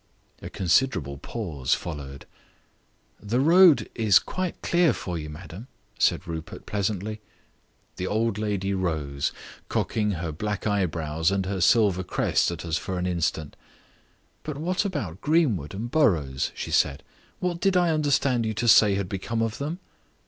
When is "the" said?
3.21-3.39, 7.97-8.07